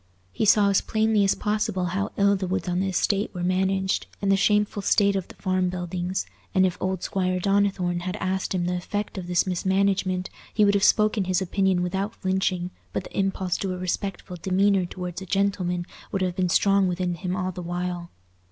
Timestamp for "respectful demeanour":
13.77-14.85